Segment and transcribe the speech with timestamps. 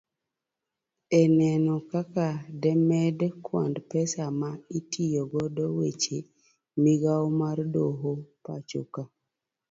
[1.21, 2.27] Eneno kaka
[2.61, 6.17] demed kwand pesa ma itayo godo weche
[6.83, 8.11] migao mar doho
[8.43, 9.01] pachoka